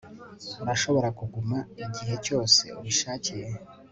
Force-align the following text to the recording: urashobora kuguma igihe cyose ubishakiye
urashobora 0.63 1.09
kuguma 1.19 1.57
igihe 1.83 2.15
cyose 2.25 2.63
ubishakiye 2.79 3.47